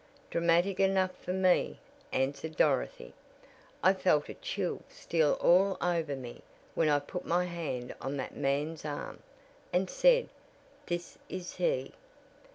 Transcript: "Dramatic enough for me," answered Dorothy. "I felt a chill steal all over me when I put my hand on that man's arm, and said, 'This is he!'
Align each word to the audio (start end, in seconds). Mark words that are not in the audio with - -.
"Dramatic 0.31 0.79
enough 0.79 1.15
for 1.15 1.31
me," 1.31 1.79
answered 2.11 2.57
Dorothy. 2.57 3.13
"I 3.83 3.93
felt 3.93 4.29
a 4.29 4.33
chill 4.33 4.81
steal 4.89 5.33
all 5.33 5.77
over 5.79 6.15
me 6.15 6.41
when 6.73 6.89
I 6.89 6.97
put 6.97 7.23
my 7.23 7.45
hand 7.45 7.93
on 8.01 8.17
that 8.17 8.35
man's 8.35 8.83
arm, 8.83 9.21
and 9.71 9.91
said, 9.91 10.29
'This 10.87 11.19
is 11.29 11.57
he!' 11.57 11.93